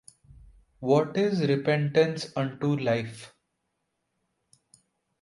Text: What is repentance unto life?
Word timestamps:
What 0.79 1.15
is 1.15 1.47
repentance 1.47 2.31
unto 2.35 2.75
life? 2.75 3.35